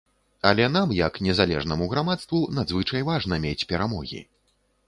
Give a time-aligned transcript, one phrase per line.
[0.51, 4.27] Але нам, як незалежнаму грамадству надзвычай важна мець перамогі.